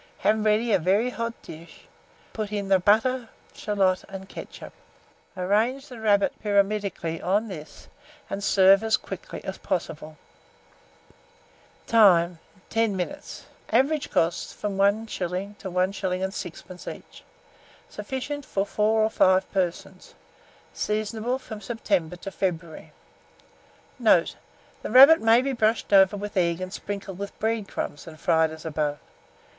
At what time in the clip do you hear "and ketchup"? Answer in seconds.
4.09-4.73